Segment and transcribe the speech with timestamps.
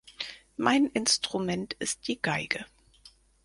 [0.57, 2.65] Mein Instrument ist die Geige.